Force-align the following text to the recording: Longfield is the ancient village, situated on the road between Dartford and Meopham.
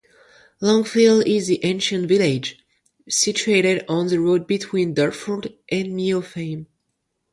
Longfield 0.61 1.27
is 1.27 1.45
the 1.45 1.63
ancient 1.63 2.07
village, 2.07 2.57
situated 3.07 3.85
on 3.87 4.07
the 4.07 4.19
road 4.19 4.47
between 4.47 4.95
Dartford 4.95 5.53
and 5.69 5.95
Meopham. 5.95 6.65